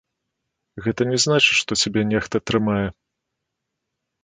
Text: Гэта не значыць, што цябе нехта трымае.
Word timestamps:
Гэта 0.85 1.01
не 1.11 1.19
значыць, 1.25 1.59
што 1.61 1.79
цябе 1.83 2.01
нехта 2.15 2.35
трымае. 2.53 2.83